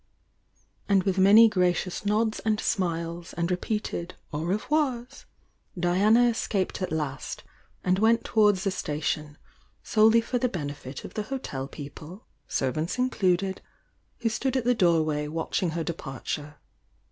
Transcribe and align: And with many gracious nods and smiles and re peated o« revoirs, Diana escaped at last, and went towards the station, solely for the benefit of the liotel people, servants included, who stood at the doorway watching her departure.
And 0.89 1.03
with 1.03 1.19
many 1.19 1.47
gracious 1.47 2.07
nods 2.07 2.39
and 2.39 2.59
smiles 2.59 3.33
and 3.33 3.51
re 3.51 3.57
peated 3.57 4.13
o« 4.33 4.41
revoirs, 4.43 5.25
Diana 5.79 6.27
escaped 6.27 6.81
at 6.81 6.91
last, 6.91 7.43
and 7.83 7.99
went 7.99 8.23
towards 8.23 8.63
the 8.63 8.71
station, 8.71 9.37
solely 9.83 10.19
for 10.19 10.39
the 10.39 10.49
benefit 10.49 11.05
of 11.05 11.13
the 11.13 11.25
liotel 11.25 11.69
people, 11.69 12.25
servants 12.47 12.97
included, 12.97 13.61
who 14.21 14.29
stood 14.29 14.57
at 14.57 14.65
the 14.65 14.73
doorway 14.73 15.27
watching 15.27 15.69
her 15.77 15.83
departure. 15.83 16.55